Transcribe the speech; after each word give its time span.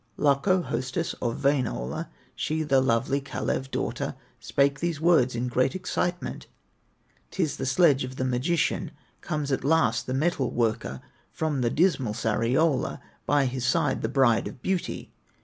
Lakko, 0.17 0.63
hostess 0.63 1.13
of 1.21 1.43
Wainola, 1.43 2.09
She 2.35 2.63
the 2.63 2.81
lovely 2.81 3.21
Kalew 3.21 3.69
daughter, 3.69 4.15
Spake 4.39 4.79
these 4.79 4.99
words 4.99 5.35
in 5.35 5.47
great 5.47 5.75
excitement: 5.75 6.47
"'Tis 7.29 7.57
the 7.57 7.67
sledge 7.67 8.03
of 8.03 8.15
the 8.15 8.25
magician, 8.25 8.89
Comes 9.21 9.51
at 9.51 9.63
last 9.63 10.07
the 10.07 10.15
metal 10.15 10.49
worker 10.49 11.01
From 11.31 11.61
the 11.61 11.69
dismal 11.69 12.15
Sariola, 12.15 12.99
By 13.27 13.45
his 13.45 13.63
side 13.63 14.01
the 14.01 14.09
Bride 14.09 14.47
of 14.47 14.63
Beauty! 14.63 15.11